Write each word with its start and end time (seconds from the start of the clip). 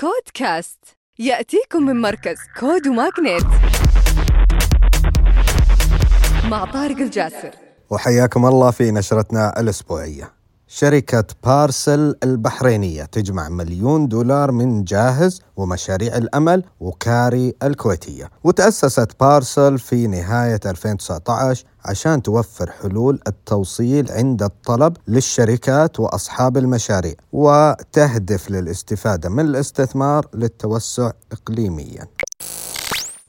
كود 0.00 0.30
كاست 0.34 0.78
يأتيكم 1.18 1.82
من 1.82 2.00
مركز 2.00 2.36
كود 2.60 2.88
وماغنيت 2.88 3.46
مع 6.44 6.64
طارق 6.64 6.96
الجاسر. 6.96 7.50
وحياكم 7.90 8.46
الله 8.46 8.70
في 8.70 8.90
نشرتنا 8.90 9.60
الأسبوعية. 9.60 10.39
شركة 10.72 11.24
بارسل 11.44 12.14
البحرينية 12.24 13.04
تجمع 13.04 13.48
مليون 13.48 14.08
دولار 14.08 14.52
من 14.52 14.84
جاهز 14.84 15.40
ومشاريع 15.56 16.16
الأمل 16.16 16.64
وكاري 16.80 17.54
الكويتية. 17.62 18.30
وتأسست 18.44 19.10
بارسل 19.20 19.78
في 19.78 20.06
نهاية 20.06 20.60
2019 20.66 21.64
عشان 21.84 22.22
توفر 22.22 22.70
حلول 22.70 23.20
التوصيل 23.26 24.12
عند 24.12 24.42
الطلب 24.42 24.96
للشركات 25.08 26.00
وأصحاب 26.00 26.56
المشاريع 26.56 27.14
وتهدف 27.32 28.50
للاستفادة 28.50 29.28
من 29.28 29.44
الاستثمار 29.44 30.26
للتوسع 30.34 31.10
إقليمياً. 31.32 32.06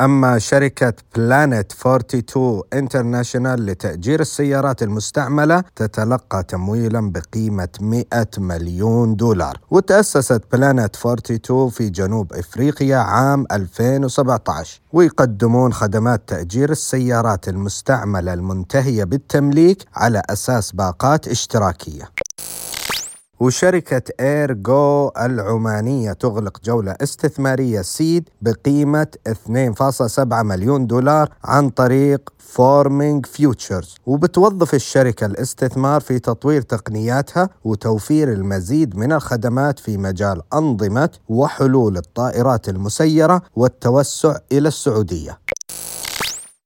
أما 0.00 0.38
شركة 0.38 0.92
Planet 1.16 1.72
42 1.72 2.62
International 2.72 3.66
لتأجير 3.66 4.20
السيارات 4.20 4.82
المستعملة 4.82 5.64
تتلقى 5.76 6.42
تمويلا 6.42 7.12
بقيمة 7.12 7.68
100 7.80 8.04
مليون 8.38 9.16
دولار. 9.16 9.60
وتأسست 9.70 10.42
Planet 10.52 10.96
42 10.96 11.70
في 11.70 11.88
جنوب 11.90 12.32
إفريقيا 12.32 12.96
عام 12.96 13.46
2017 13.52 14.80
ويقدمون 14.92 15.72
خدمات 15.72 16.22
تأجير 16.26 16.70
السيارات 16.70 17.48
المستعملة 17.48 18.32
المنتهية 18.34 19.04
بالتمليك 19.04 19.84
على 19.94 20.22
أساس 20.30 20.72
باقات 20.72 21.28
اشتراكية. 21.28 22.10
وشركة 23.40 24.02
Air 24.20 24.52
Go 24.52 25.10
العمانية 25.20 26.12
تغلق 26.12 26.58
جولة 26.64 26.96
استثمارية 27.02 27.82
seed 27.82 28.28
بقيمة 28.42 29.06
2.7 29.28 30.18
مليون 30.32 30.86
دولار 30.86 31.28
عن 31.44 31.70
طريق 31.70 32.32
Forming 32.38 33.26
Futures 33.26 33.94
وبتوظف 34.06 34.74
الشركة 34.74 35.26
الاستثمار 35.26 36.00
في 36.00 36.18
تطوير 36.18 36.62
تقنياتها 36.62 37.48
وتوفير 37.64 38.32
المزيد 38.32 38.96
من 38.96 39.12
الخدمات 39.12 39.78
في 39.78 39.96
مجال 39.98 40.42
أنظمة 40.54 41.10
وحلول 41.28 41.96
الطائرات 41.96 42.68
المسيرة 42.68 43.42
والتوسع 43.56 44.36
إلى 44.52 44.68
السعودية. 44.68 45.38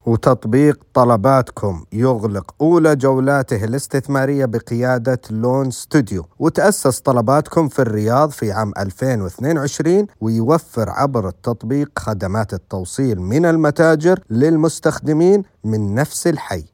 وتطبيق 0.09 0.81
طلباتكم 0.95 1.84
يغلق 1.92 2.55
أولى 2.61 2.97
جولاته 2.97 3.64
الاستثمارية 3.64 4.45
بقيادة 4.45 5.20
لون 5.31 5.70
ستوديو 5.70 6.27
وتأسس 6.39 7.00
طلباتكم 7.00 7.69
في 7.69 7.78
الرياض 7.78 8.31
في 8.31 8.53
عام 8.53 8.73
2022 8.78 10.06
ويوفر 10.20 10.91
عبر 10.91 11.28
التطبيق 11.28 11.91
خدمات 11.98 12.55
التوصيل 12.55 13.20
من 13.20 13.47
المتاجر 13.47 14.20
للمستخدمين 14.31 15.42
من 15.65 15.95
نفس 15.95 16.27
الحي. 16.27 16.65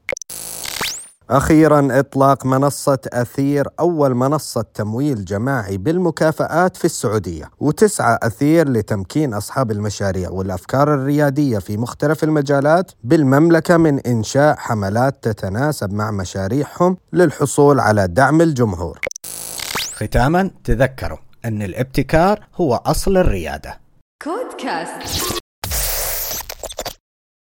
أخيرا 1.30 1.88
إطلاق 2.00 2.46
منصة 2.46 2.98
أثير 3.12 3.68
أول 3.80 4.14
منصة 4.14 4.64
تمويل 4.74 5.24
جماعي 5.24 5.76
بالمكافآت 5.76 6.76
في 6.76 6.84
السعودية 6.84 7.50
وتسعى 7.60 8.18
أثير 8.22 8.68
لتمكين 8.68 9.34
أصحاب 9.34 9.70
المشاريع 9.70 10.30
والأفكار 10.30 10.94
الريادية 10.94 11.58
في 11.58 11.76
مختلف 11.76 12.24
المجالات 12.24 12.92
بالمملكة 13.04 13.76
من 13.76 14.00
إنشاء 14.00 14.56
حملات 14.56 15.16
تتناسب 15.22 15.92
مع 15.92 16.10
مشاريعهم 16.10 16.96
للحصول 17.12 17.80
على 17.80 18.08
دعم 18.08 18.40
الجمهور. 18.40 19.00
ختاما 19.94 20.50
تذكروا 20.64 21.18
أن 21.44 21.62
الابتكار 21.62 22.40
هو 22.54 22.74
أصل 22.74 23.16
الريادة. 23.16 23.80
كود 24.22 24.60
كاست 24.60 25.43